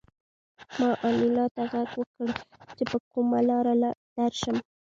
[0.79, 2.27] ما انیلا ته غږ وکړ
[2.77, 3.73] چې په کومه لاره
[4.17, 4.57] درشم